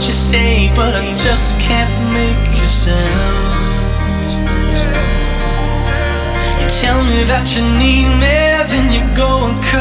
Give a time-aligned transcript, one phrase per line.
[0.00, 2.96] what you say, but I just can't make you sound.
[6.58, 8.38] You tell me that you need me,
[8.70, 9.79] then you go and cut.